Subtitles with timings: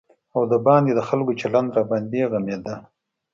[0.35, 2.75] او د باندې د خلکو چلند راباندې غمېده.